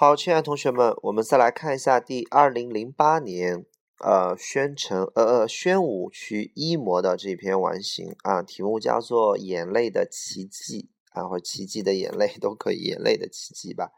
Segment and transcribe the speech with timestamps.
[0.00, 3.66] 好，亲爱的同学们，我们再来看一下第二零零八年，
[3.98, 10.88] 呃，宣城呃呃宣武区一模的这篇完形啊，题目叫做《眼泪的奇迹》
[11.20, 13.90] 啊，或者奇迹的眼泪 都可以，眼泪的奇迹吧。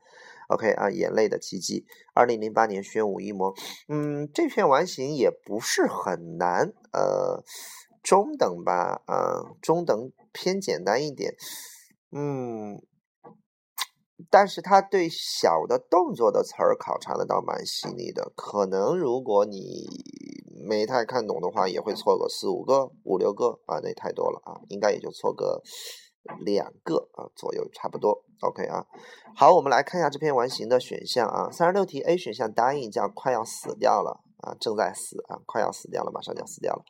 [0.49, 3.55] OK 啊，眼泪的奇迹，二零零八年宣武一模，
[3.87, 7.45] 嗯，这篇完形也不是很难，呃，
[8.03, 11.37] 中等吧，啊，中等偏简单一点，
[12.11, 12.82] 嗯。
[14.30, 19.87] 但是他对小的动作的词儿考察的倒蛮细腻的，可能如果你
[20.66, 25.62] 没太看懂的话，也会错个四五个、五六个啊，那太多了啊，应该也就错个
[26.41, 28.24] 两个啊左右，差不多。
[28.41, 28.84] OK 啊，
[29.37, 36.83] 好，我们来看一下这篇完形的选项啊，三十六题 A 选项答应叫快要死掉了啊，正在死啊，快要死掉了，马上就要死掉了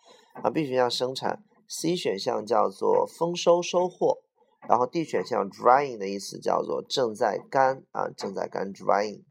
[0.43, 0.51] 啊。
[0.51, 4.23] B 选项生产，C 选项叫做丰收收获。
[4.69, 9.23] 然后 D 选项 drying 的意思叫做正在干啊，正在干 drying，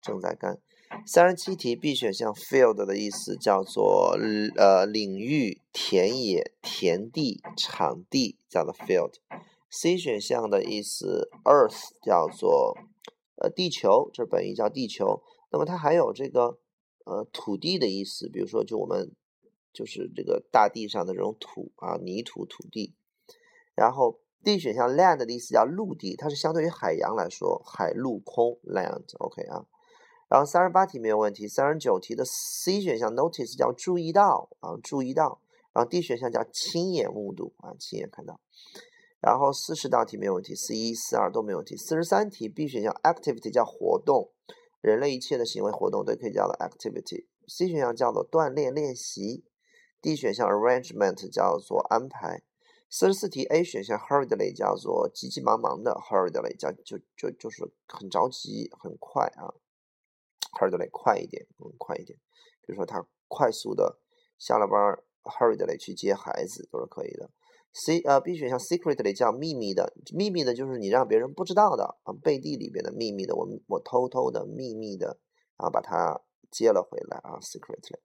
[0.00, 0.58] 正在干。
[1.06, 4.18] 三十七题 B 选项 field 的意思叫做
[4.56, 9.14] 呃领域、田野、田地、场地叫做 field。
[9.70, 12.76] C 选项的意思 earth 叫做
[13.36, 15.22] 呃地球，这本意叫地球。
[15.50, 16.58] 那么它还有这个
[17.04, 19.12] 呃土地的意思，比如说就我们
[19.72, 22.92] 就是这个大地上的这种土啊泥土土地，
[23.76, 24.18] 然后。
[24.44, 29.64] D 选项 land 的意思叫陆地，它是相对于海洋来说，海陆空 land，OK 啊。
[30.28, 35.40] 然后三十八题没有问题，三十九题的 C 选项 notice 叫注意到啊，注意到。
[35.72, 38.40] 然后 D 选项叫亲眼目睹啊，亲眼看到。
[39.20, 41.76] 然后四十道题没有问题，四一、四二都没问题。
[41.76, 44.32] 四十三题 B 选项 activity 叫活动，
[44.80, 47.26] 人类一切的行为活动都可以叫做 activity。
[47.46, 49.44] C 选项叫做锻炼练习。
[50.00, 52.42] D 选项 arrangement 叫做安排。
[52.94, 59.48] 四十四题 A 选项 hurriedly 叫做急急忙忙的 hurriedly 叫就就就是很着急很快啊
[60.60, 62.18] hurriedly 快一点嗯快一点，
[62.60, 63.98] 比如说他快速的
[64.38, 64.78] 下了班
[65.22, 67.30] hurriedly 去接孩子都是可以的。
[67.72, 75.18] C 呃 B 选项 secretly 叫秘密的秘密的就是你让别人不知道的啊背地里边的秘密的我我偷偷的秘密的
[75.56, 76.20] 啊把它
[76.50, 78.00] 接了回来啊 secretly。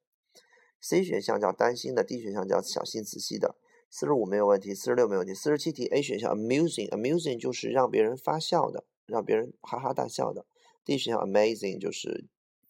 [0.80, 3.56] C 选项叫担心的 D 选项叫小心仔细的。
[3.90, 5.34] 四十五没有问题，四十六没有问题。
[5.34, 10.44] 四十七题 A 选项 amusing，amusing 就是让别人发笑的，让别人哈哈大笑的。
[10.84, 12.26] D 选项 amazing 就是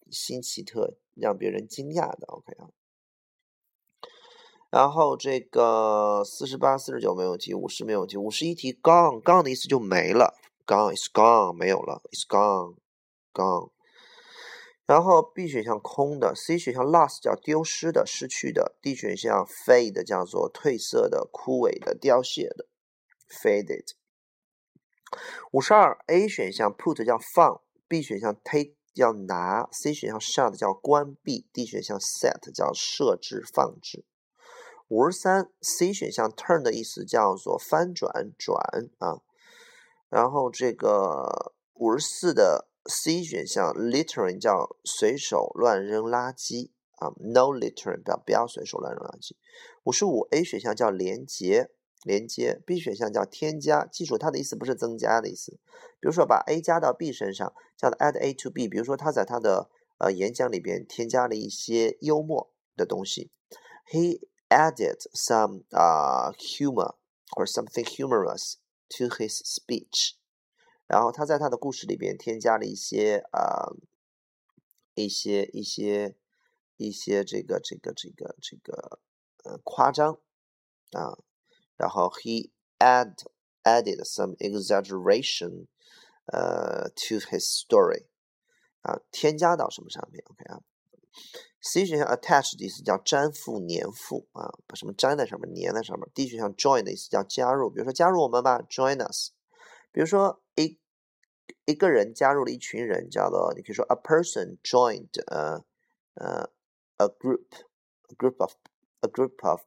[0.09, 2.25] 新奇特，让别人惊讶的。
[2.27, 2.69] OK 啊。
[4.69, 8.17] 然后这个四十八、四十九没有问题，五十没有问题。
[8.17, 10.35] 五十一题 gone，gone 的意思就没了
[10.65, 13.71] ，gone is gone 没有了，is gone，gone。
[14.89, 22.65] 然后 B 选项空的，C 选项 lost 叫丢失的、失去的，D 选项 fade 叫做褪色的、枯萎的、凋谢的
[23.29, 23.91] ，faded。
[25.51, 34.03] 五十二 A 选项 put 叫放，B 选项 take 叫拿，C 选项 shut 叫关闭，D 选项 set 叫设置、放置。
[34.87, 38.57] 五十三 C 选项 turn 的意思叫做翻转、转
[38.97, 39.21] 啊。
[40.09, 42.68] 然后这个五十四的。
[42.89, 49.33] C 选项 littering 叫随手乱扔垃圾啊，no littering 不要不要随手乱扔垃圾。
[49.83, 51.69] 五十五 A 选项叫连接
[52.03, 55.51] 连接，B 选项叫添加，记住它的意思不是增加的意思。
[55.99, 58.67] 比如说把 A 加到 B 身上，叫做 add A to B。
[58.67, 59.69] 比如说他在他的
[59.99, 63.29] 呃演讲里边添加了一些幽默的东西
[63.91, 66.95] ，He added some 啊 humor
[67.37, 68.55] or something humorous
[68.97, 70.15] to his speech。
[70.89, 73.69] 然后他在他的故事里边添加了一些啊，
[74.95, 76.15] 一些一些
[76.77, 78.99] 一些这个这个这个这个
[79.43, 80.19] 呃夸张
[80.93, 81.19] 啊，
[81.77, 83.13] 然后 he add
[83.63, 85.67] added some exaggeration
[86.25, 88.07] 呃 to his story
[88.81, 90.63] 啊，添加到什么上面？OK 啊
[91.61, 96.09] ，C 选项 attach 的意思叫粘附、粘附啊，把什么粘在上面、粘在上面。
[96.15, 99.33] D 选项 join 的意思叫加入，比如说加入我们吧，join us。
[99.91, 100.77] 比如说一
[101.65, 105.63] 一个人加入了一群人，叫做你可以说 a person joined 呃
[106.15, 106.51] 呃
[106.97, 108.53] a group，a group of
[108.99, 109.61] a group of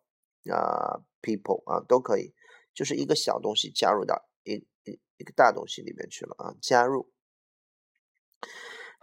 [0.51, 2.35] 啊 people 啊都可以，
[2.75, 7.11] 就是一个小东西加入到一一一个大东西里面去了啊，加入。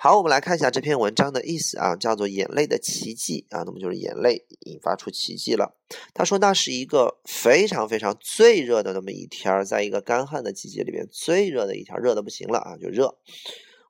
[0.02, 5.76] 好，我们来看一下这篇文章的意思啊，叫做“眼泪的奇迹”啊，那么就是眼泪引发出奇迹了。
[6.14, 13.18] 他说那是一个非常非常最热的那么一天，在一个干旱的季节里边最热的一天，热的不行了啊，就热。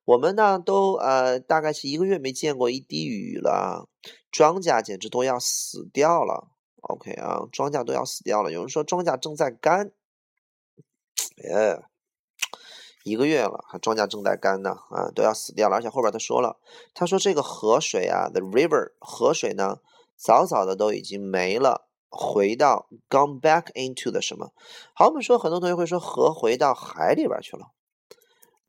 [0.04, 3.88] 我们呢都呃大概是一个月没见过一滴雨了，
[4.32, 6.48] 庄稼简直都要死掉了。
[6.82, 8.52] OK 啊，庄稼都要死掉了。
[8.52, 9.92] 有人说庄稼正在干，
[11.48, 11.80] 哎。
[13.10, 15.76] 一个月了，还庄稼正在干呢，啊，都要死掉了。
[15.78, 16.58] 而且后边他说了，
[16.94, 19.80] 他说这个河水啊，the river 河水呢，
[20.16, 24.54] 早早的都已经没了，回到 gone back into 的什么？
[24.94, 27.72] 好，我们说很多同学会说河回到海里边去了。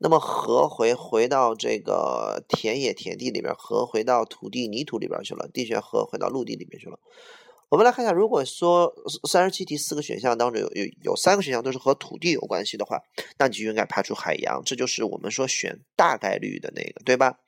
[0.03, 6.97] 那么河回回到这个田野田地里边，河回到土地泥土里边去了，地选河回到陆地里面去了。
[7.71, 8.93] 我们来看一下，如果说
[9.29, 12.99] 三十七题四个选项当中有有有三个选项都是和土地有关系的话，
[13.39, 17.39] 那你就应该排除海洋，这就是我们说选大概率的那个，对吧？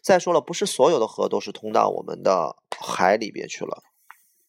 [0.00, 3.82] 再说了，不是所有的河都是通到我们的海里边去了。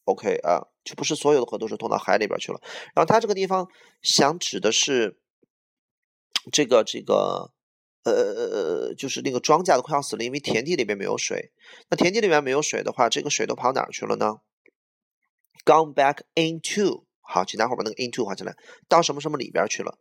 [0.03, 2.61] OK 啊，就不是所有的河都是通到海里边去了。
[2.93, 3.67] 然后它这个地方
[4.01, 5.19] 想指的是。
[6.51, 7.49] 这个这个，
[8.03, 11.51] 呃呃呃，就是那个庄稼都快要死了，因为田地里边没有水。
[11.89, 14.41] 那田地里面没有水的话，这个水都跑哪儿去了呢
[15.65, 18.55] ？Gone back into，好，请大伙把那个 into 画起来，
[18.87, 19.97] 到什么什么里边去了？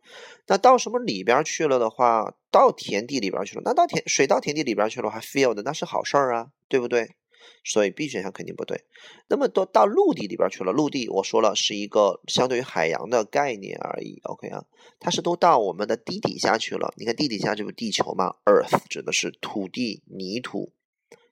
[0.47, 3.63] 那到什么里边去了的话，到田地里边去了。
[3.65, 7.15] 那到田水到田地里边去了，还 field，那是好事儿啊，对不对？
[7.63, 8.85] 所以 B 选项肯定不对。
[9.27, 14.19] 那么都到陆地里边去了，陆地我说了是一个相对于海洋的概念而已。
[14.23, 14.63] OK 啊，
[14.99, 16.93] 它是都到我们的地底下去了。
[16.97, 20.73] 你看地底下这不地球吗？Earth 指的是土地、泥土，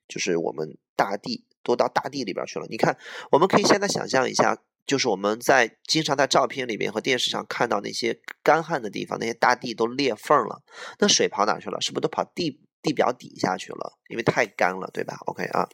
[0.06, 2.66] 就是我们大地都到大地里边去了。
[2.68, 2.96] 你看，
[3.32, 4.56] 我们可以现在想象一下，
[4.86, 10.62] 就是我们在经常在照片里面和电视上看到那些干旱的地方，那些大地都裂缝了，
[10.98, 11.80] 那水跑哪去了？
[11.80, 13.98] 是不是都跑地地表底下去了？
[14.08, 15.68] 因为太干了，对吧？OK 啊。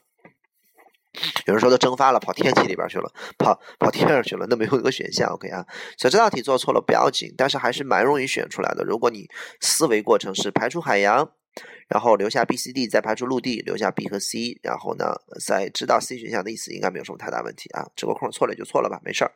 [1.45, 5.65] 有人说都蒸发了，跑天气里边去了，跑跑天上去了，那没有一个选项，OK 啊？
[5.97, 8.85] 所以这道题做错了不要紧，但是还是蛮容易选出来的。
[8.85, 9.27] 如果你
[9.59, 11.29] 思维过程是排除海洋，
[11.87, 15.13] 然后留下 B、C、D，再排除陆地，留下 B 和 C，然后呢
[15.45, 17.85] 再知道 C 选项的意思，应该没有什么太大问题啊。
[17.95, 19.31] 这个空错了就错了吧，没事儿。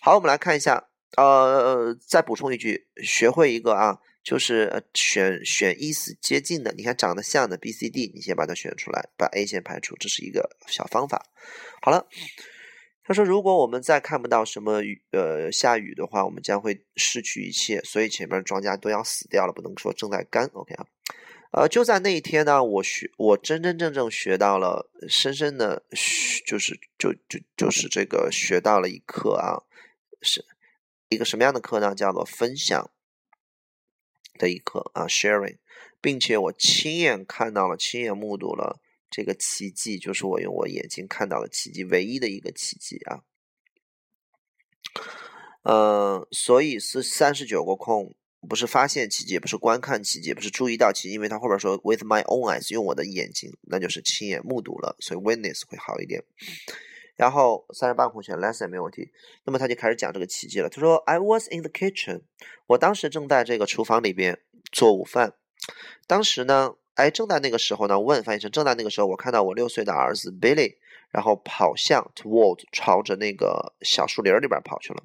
[0.00, 3.98] 好，我们来看一下，呃，再补充一句，学会一个啊。
[4.26, 11.24] 就是选选意思接近的，你看长得像的 B、C、D，你先把它选出来，把 A 先排除，这是一个小方法。
[11.80, 12.04] 好了，
[13.04, 20.44] 他说如果我们再看不到什么雨，呃，下雨的话，我们将会失去一切，所以前面庄稼都要死掉了，不能说正在干。
[20.54, 20.84] OK 啊，
[21.52, 25.84] 呃，就在那一天呢，我学，我真真正正学到了，深深的，
[26.46, 29.62] 就是就就就是这个学到了一课啊，
[30.22, 30.44] 是
[31.08, 31.94] 一个什么样的课呢？
[31.94, 32.90] 叫做分享。
[34.38, 35.56] 的一课啊，sharing，
[35.98, 43.22] 并且我亲眼看到了，亲眼目睹了这个奇迹，就是我用我眼睛看到的奇迹，唯一的一个奇迹啊。
[45.62, 48.14] 嗯，所以是三十九个空，
[48.46, 56.22] 不是发现奇迹，也不是观看奇迹，也不是注意到奇迹，因为他后边说 with my own eyes，用我的眼睛，那就是亲眼目睹了，所以 witness 会好一点。
[57.16, 59.10] 然后三十八空选 lesson 没有问题，
[59.44, 60.68] 那么他就开始讲这个奇迹了。
[60.68, 62.20] 他说：“I was in the kitchen，
[62.66, 64.38] 我当时正在这个厨房里边
[64.70, 65.32] 做午饭。
[66.06, 70.76] 当时呢，哎，正在那个时候呢，问翻译成正在那个时候，我看到我六岁的儿子 Billy，
[71.16, 75.02] 然后跑向 toward 朝着那个小树林里边跑去了。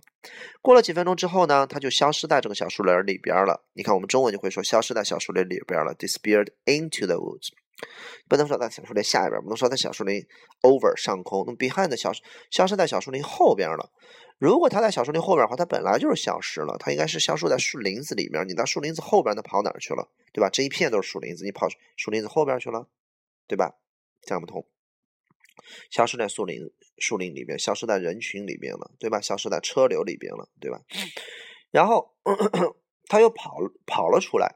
[0.62, 3.66] 过了几分钟之后呢，他就消失在这个小树林里边了。
[3.72, 7.48] 你看我们中文就会说消失在小树林里边了，disappeared into the woods。”
[8.28, 10.22] 不能说在小树林下边，不能说在小树林
[10.64, 11.46] over 上空。
[11.48, 12.12] 那么 behind 小
[12.50, 13.90] 消失在小树林后边了。
[14.38, 18.46] 如果它在小树林后边的话，它本来就是消失了，它应该是消失在树林子里面。
[18.46, 20.10] 你到树林子后边，它跑哪儿去了？
[20.34, 20.50] 对吧？
[20.50, 22.90] 这一片都是树林子，你跑树林子后边去了，
[23.48, 23.76] 对吧？
[24.28, 24.68] 讲不通。
[25.90, 26.62] 消失在树林
[26.98, 29.20] 树林里边，消失在人群里边了，对吧？
[29.22, 30.82] 消失在车流里边了，对吧？
[31.72, 32.16] 然后
[33.10, 34.56] 他又跑跑了出来，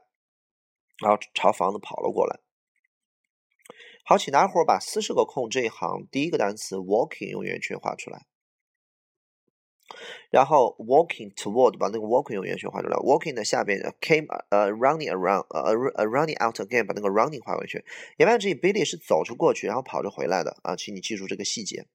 [1.00, 2.40] 然后朝房子跑了过来。
[4.04, 8.26] 好，请大伙儿把四十个空这一行第一个单词 walking 用圆圈画出来，
[10.30, 12.96] 然后 walking toward 把那个 walking 用圆圈画出来。
[12.98, 15.74] walking 的下边 came 呃 running around 呃
[16.06, 17.84] running out again 把那个 running 画回去。
[18.16, 21.86] 言外之意，Billy 是走着过去，然后跑着回来的啊，请你记住这个细节。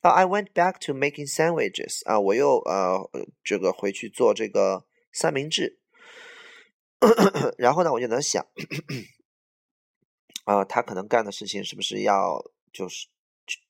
[0.00, 3.08] 然后 I went back to making sandwiches 啊，我又呃
[3.44, 5.78] 这个回去做这个三明治。
[7.58, 8.46] 然后呢，我就在想。
[10.44, 13.06] 啊，他可能干的事情是不是要就是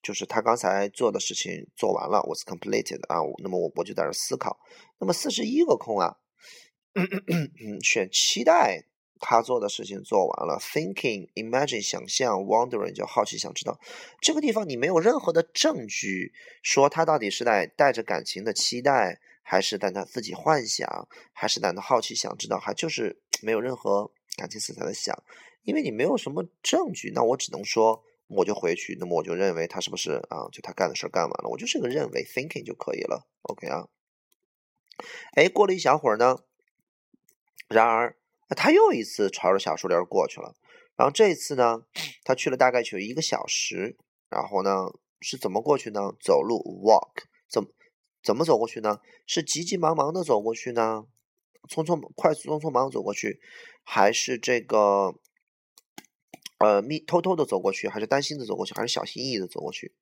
[0.02, 3.18] 就是他刚才做的事情做完了，was completed 啊？
[3.42, 4.58] 那么我我就在这思考。
[4.98, 6.16] 那么四十一个空啊，
[7.82, 8.84] 选期待
[9.18, 13.78] 他做的事情做完了，thinking imagine 想象，wondering 就好奇想知道。
[14.20, 25.16] 这个地方你没有任何的证据说他到底是在带着感情的期待，还是在他自己幻想，还是在他好奇想知道，还就是没有任何感情色彩的想。
[25.62, 28.02] 因为你没有什么证据，那我只能说，
[28.34, 30.48] 我就回去，那么我就认为他是不是啊？
[30.52, 33.88] 就他干的事干完了，我就是个认为，thinking 就可以了，OK 啊？
[35.34, 36.38] 哎，过了一小会儿呢，
[37.68, 38.16] 然而
[38.56, 40.54] 他又一次朝着小树林过去了。
[40.94, 41.82] 然后这一次呢，
[42.22, 43.96] 他去了大概有一个小时。
[44.28, 44.86] 然后呢，
[45.20, 46.12] 是怎么过去呢？
[46.18, 47.68] 走路 walk，怎么
[48.22, 49.00] 怎么走过去呢？
[49.26, 51.04] 是急急忙忙的走过去呢？
[51.68, 53.40] 匆匆快速匆匆忙走过去，
[53.84, 55.14] 还是这个
[56.62, 59.92] 呃密偷偷的走过去，还是担心的走过去，还是小心翼翼的走过去？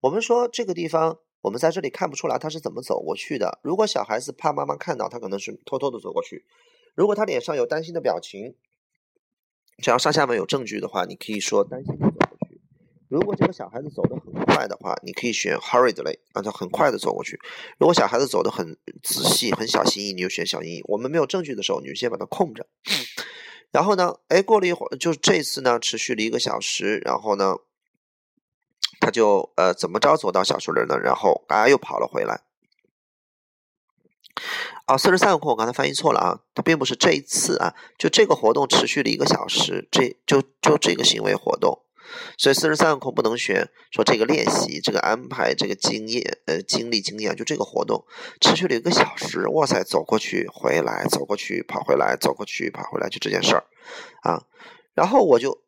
[0.00, 3.60] 我们说这个地方，我们在这里看不出来他是怎么走过去的。
[3.62, 6.44] 如果小孩子怕妈妈看到，他可能是偷偷的走过去；
[6.94, 8.54] 如果他脸上有担心的表情，
[9.82, 12.60] 只要上下文有证据的话，你可以说担心的走过去。
[13.08, 17.38] 如果这个小孩子走得很快的话，你可以选 hurriedly，让他很快的走过去。
[17.78, 20.82] 如果小孩子走得很仔细、很小心翼翼，你就选小心翼翼。
[20.88, 22.66] 我们没有证据的时候，你就先把它空着。
[23.72, 26.98] 然后呢，哎，过了一会儿，就是这次呢，持续了一个小时。
[26.98, 27.56] 然后呢，
[29.00, 30.96] 他就呃怎么着走到小树林呢？
[30.98, 32.42] 然后啊又跑了回来。
[34.86, 41.81] 啊，四十三个空，我刚才翻译错了啊，它并不是这一次啊，就这个活动持续了一个小时，这就就这个行为活动，
[42.38, 48.04] 所以四十三个空不能选说这个练习、这个安排、这个经验、呃经历、经验，就这个活动
[48.40, 53.64] 持续了一个小时，哇塞，走过去回来，走过去跑回来，走过去跑回来，就这件事儿
[54.22, 54.42] 啊，
[54.94, 55.62] 然后我就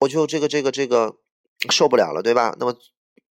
[0.00, 1.16] 我就这个这个这个
[1.70, 2.56] 受不了了，对吧？
[2.58, 2.76] 那么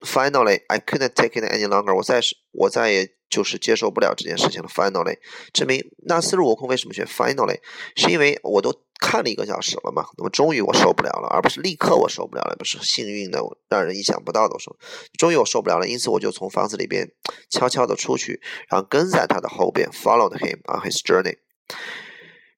[0.02, 3.19] finally I couldn't take it any longer，我再我再也。
[3.30, 4.68] 就是接受不了这件事情了。
[4.68, 5.18] Finally，
[5.54, 7.60] 证明那四十五空为什么选 Finally？
[7.96, 10.06] 是因为我都看了一个小时了嘛？
[10.18, 14.76] 那么终于我受不了了，而不是立刻我受不了了，不是幸运的，让人意想不到的说，
[15.18, 17.10] 终于我受不了了，因此我就从房子里边
[17.50, 21.38] 悄悄的出去，然后跟在他的后边，followed him on his journey。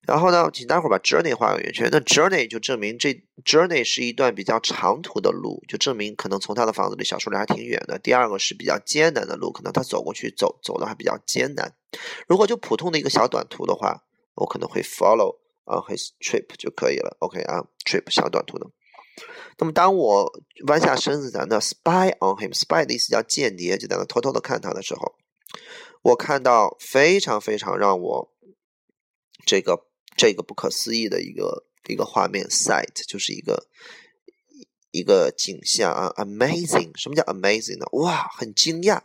[0.07, 1.87] 然后呢，请待会儿把 journey 画个圆圈。
[1.91, 3.13] 那 journey 就证明这
[3.45, 7.99] journey 是一段比较长途的路，就证明可能从他的房子里小树林还挺远的。
[7.99, 11.71] 第二个是比较艰难的路，可能他走过去走走的还比较艰难。
[12.27, 14.03] 如果就普通的一个小短途的话，
[14.33, 17.15] 我可能会 follow 啊 his trip 就可以了。
[17.19, 18.65] OK 啊，trip 小短途的。
[19.59, 20.31] 那么当我
[20.65, 25.13] 弯下身子在那 spy on him，spy 的意思叫间谍，就在那偷偷的看他的时候，
[26.01, 28.33] 我看到非常非常让我
[29.45, 29.90] 这个。
[30.21, 33.65] 这个不可思议的一个一个画面，sight 就是一个
[34.91, 36.95] 一个景象啊，amazing。
[36.95, 37.87] 什么叫 amazing 呢？
[37.93, 39.01] 哇，很惊讶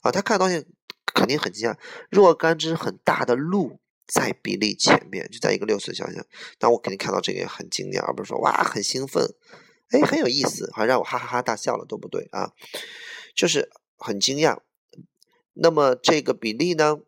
[0.00, 0.10] 啊！
[0.10, 0.66] 他看到东西
[1.14, 1.78] 肯定很惊讶。
[2.10, 3.78] 若干只很大的鹿
[4.08, 6.12] 在比利前面，就在一个六岁小孩，
[6.58, 9.32] 那我肯定看到这个也很惊讶，而不是说哇很兴奋，
[9.90, 12.50] 哎很有意思，好让我哈哈哈大笑了，都不对啊，
[13.36, 14.58] 就是很惊讶。
[15.52, 16.98] 那么这个比利呢？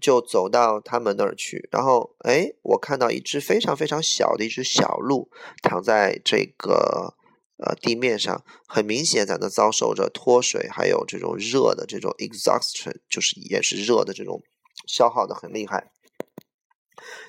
[0.00, 5.30] 就走到他们那儿去，然后哎，我看到一只非常非常小的一只小鹿
[5.62, 7.14] 躺在这个
[7.58, 14.42] 呃地面上，很明显在那遭受着脱水，还有这种热的这种 exhaustion，就是也是热的这种
[14.86, 15.92] 消耗的很厉害。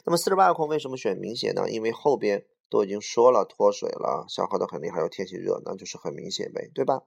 [0.05, 1.69] 那么四十八个空为什么选明显呢？
[1.69, 7.01] 因为后边都已经说了脱水了，消耗的很厉害，又天气热，那就是很明显呗，对吧？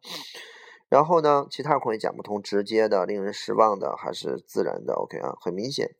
[0.88, 5.97] 然后呢，其他空也讲不通，直接的、令人失望的，还是自然的？OK 啊，很明显。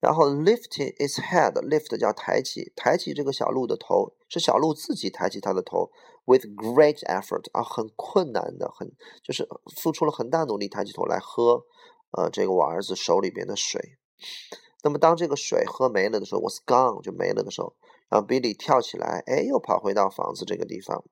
[0.00, 5.90] 然后 lifting its head，lift 叫抬起，抬起这个小鹿的头，是小鹿自己抬起它的头
[6.26, 8.92] ，with great effort 啊，很困难的，很
[9.22, 11.64] 就是付出了很大努力抬起头来喝，
[12.10, 13.96] 呃，这个我儿子手里边的水。
[14.82, 17.74] 那么当这个水喝没了的时候，was gone 就没了的时候，
[18.10, 21.04] 然后 Billy 跳起来，哎，又跑回到房子这个地方，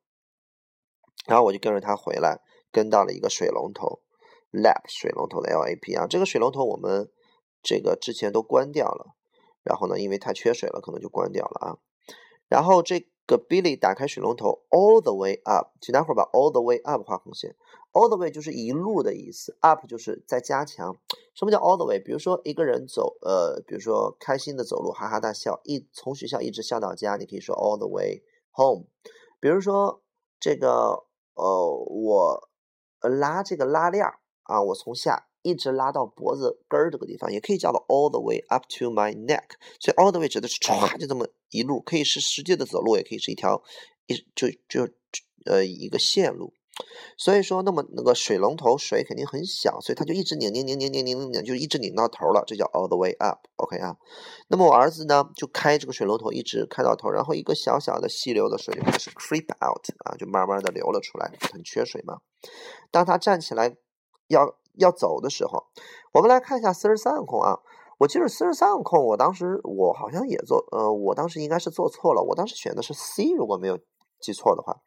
[1.26, 2.40] 然后我就跟着他回来。
[2.75, 4.00] 跟到了一个水龙头
[4.50, 7.09] ，lap 水龙头的 L A P 啊，这个水龙头我们
[7.62, 9.14] 这个之前都关掉了，
[9.62, 11.78] 然后呢，因为太缺水了，可能就关掉了啊。
[12.49, 17.54] 然后这个 Billy 打开水龙头，all the way up，请待会儿把 all the way up 画横线
[17.93, 20.97] ，all the way 就是一路的意思，up 就是在加强。
[21.33, 22.00] 什么叫 all the way？
[22.00, 28.87] 比如说一个人走，呃，比如说开心的走路，哈哈大笑，一从学校一直笑到家，你可以说 all the way home。
[29.38, 30.02] 比如说
[30.40, 31.04] 这个，
[31.35, 32.49] 呃，我。
[33.08, 39.44] 拉这个拉链儿啊，我从下一直拉到脖子根儿这个地方，也可以叫做 all the way up to my neck。
[39.80, 43.62] 所以 all the way 指的是唰就这么一路，可以是实际的走路，也可以是一条
[44.06, 44.92] 一就就
[45.46, 46.52] 呃一个线路。
[47.16, 53.47] 所以说，那么那个水龙头水肯定很小，所以它就一直拧拧拧拧拧拧拧拧，就一直拧到头了，这叫 all the way up。
[53.57, 53.97] OK 啊，
[54.49, 62.19] 那么我儿子呢，就开这个水龙头一直开到头，然后一个小小的细流的水就开始 creep out 啊，就慢慢的流了出来，很缺水嘛。
[62.90, 63.76] 当他站起来
[64.26, 65.66] 要要走的时候，
[66.12, 67.61] 我们来看一下四十三空啊。
[67.99, 73.78] 我记得四十三空，我当时我好像也做，呃，我当时应该是做错了，我当时选的是 C，如果没有
[74.21, 74.81] 记错的话。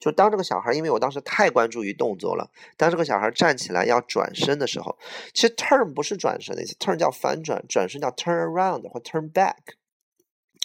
[0.00, 2.50] 就当这个小孩，因为我当时太关注于动作了。
[2.76, 4.98] 当这个小孩站起来要转身的时候，
[5.34, 9.54] 其实 turn 不是转身的意思，turn 叫反转，转身叫 turn around 或 turn back。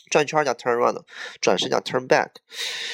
[0.10, 1.02] 转圈叫 turn around，
[1.42, 2.30] 转身叫 turn back。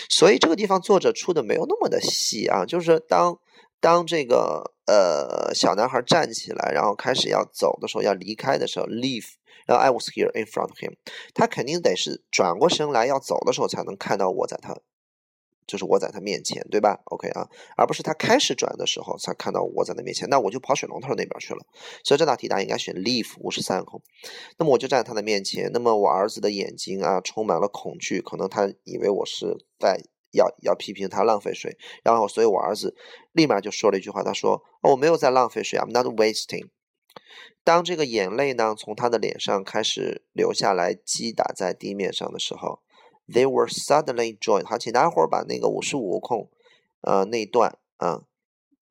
[0.09, 3.37] 所以这个地方作者出的没有那么的细啊，就是当
[3.79, 9.27] 当这个呃小男孩站起来，然后开始要走的时候，要离开的时候，leave，
[9.67, 10.95] 然后 I was here in front of him，
[11.35, 14.75] 他肯定得是转过身来要走的时候才能看到我在他。
[15.71, 17.47] 就是我在他面前，对吧？OK 啊，
[17.77, 21.65] 而不是他开始转的时候才看到我在他面前，那我就跑水龙头那边去了。
[22.03, 24.01] 所以这道题答案应该选 leave 五十三空。
[24.57, 29.97] 那么我就站在他的面前，那么我儿子的眼睛啊充满了恐惧，可能他以为我是在
[30.33, 32.93] 要要批评他浪费水，然后所以我儿子
[33.31, 36.67] 立马就说了一句话，他说：“哦，我没有在浪费水，I'm not wasting。”
[37.63, 42.81] 当这个眼泪呢从他的脸上开始流下来，击打在地面上的时候。
[43.27, 44.65] They were suddenly joined。
[44.65, 46.49] 好，请大家伙儿把那个五十五空，
[47.01, 48.23] 呃，那一段啊，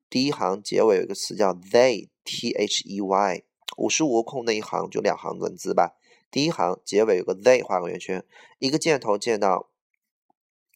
[0.09, 3.43] 第一行结尾有一个词叫 they，t h e y。
[3.77, 5.95] 五十五空那一行就两行文字吧。
[6.31, 8.23] 第一行结尾有个 they，画个圆圈，
[8.59, 9.69] 一个箭头箭到，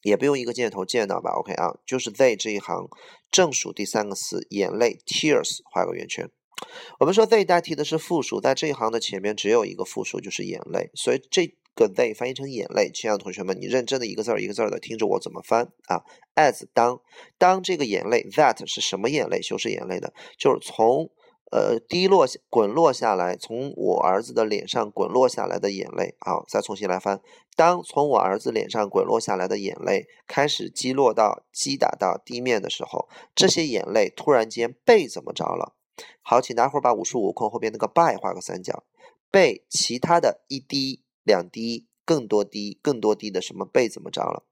[0.04, 2.88] 也不用一个箭头箭到吧？OK 啊，就是 they 这一行
[3.32, 6.30] 正数第三个词眼泪 tears，画个圆圈。
[7.00, 11.56] 我们说 they 代替的是复数，在这一行的前面只有一个复数，就是眼泪，所以这。
[11.75, 16.03] 个 they 翻译成眼泪，亲爱的同学们，你认真的一个字儿一个字儿的听着我怎么翻啊
[16.36, 17.01] ？as 当
[17.38, 19.41] 当这个眼泪 that 是什么眼泪？
[19.41, 21.12] 修饰眼泪的，就是从
[21.51, 26.15] 呃滴落滚落下来，从我儿子的脸上滚落下来的眼泪。
[26.20, 27.22] 好，再重新来翻。
[27.58, 35.74] 当从我儿子脸上滚落下来的眼泪开始击落到击打到地面的时候，这些眼泪突然间被怎么着了？
[36.22, 38.84] 好，请大伙儿把五十五空后边那个 by 画个三角，
[39.29, 41.01] 被其他的一滴。
[41.25, 44.46] 两滴，更多滴，更多滴的什么被怎么着了？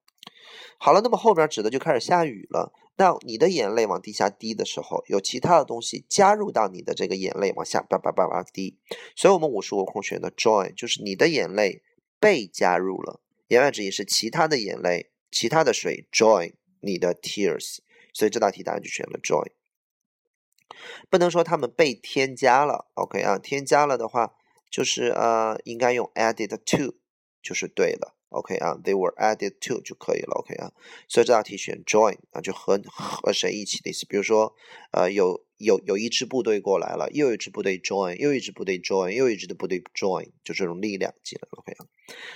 [0.77, 2.74] 好了，那么后边指的就开始下雨了。
[2.96, 8.77] 那你的眼泪往地下滴的时候，有其他的东西加入到你的这个眼泪往下叭叭叭叭滴。
[9.15, 11.84] 所以我们五十五空选的 join，就是你的眼泪
[12.20, 13.22] 被加入了。
[13.48, 17.77] 言外之意是其他的眼泪，其他的水 join 你的 tears。
[18.13, 19.52] 所以这道题答案就选了 join。
[21.10, 23.38] 不能说他们被添加了，OK 啊？
[23.38, 24.34] 添加了的话。
[24.74, 26.96] 就是呃，应该用 added to
[27.44, 30.72] 就是对的，OK 啊，they were added to 就可以了，OK 啊，
[31.08, 34.08] 所以这道题选 join 啊，就和和谁一起的意思。
[34.08, 34.56] 比如说，
[34.92, 41.86] 呃，有有有一支部队过来了，又一支部队 join，又一支部队 join，又一支的部队 join，就这种力量进来了，OK 啊。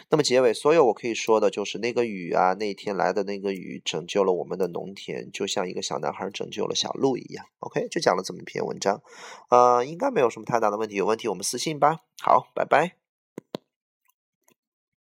[0.09, 9.01] 那么结尾，所有我可以说的就是那个雨啊，那天来的那个雨拯救了我们的农田，就像一个小男孩拯救了小鹿一样，OK，就讲了这么一篇文章，
[9.49, 11.99] 呃，应该没有什么太大的问题，有问题我们私信吧。
[12.21, 13.06] 好，拜拜。